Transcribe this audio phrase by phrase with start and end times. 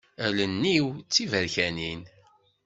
[0.25, 2.01] Allen-iw d tiberkanin.